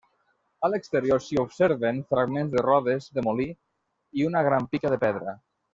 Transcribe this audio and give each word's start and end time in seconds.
A 0.67 0.69
l'exterior 0.73 1.21
s'hi 1.25 1.37
observen 1.41 2.01
fragments 2.15 2.57
de 2.57 2.65
rodes 2.69 3.11
de 3.19 3.27
molí 3.29 3.49
i 4.23 4.27
una 4.31 4.47
gran 4.51 4.71
pica 4.75 4.93
de 4.97 5.01
pedra. 5.07 5.37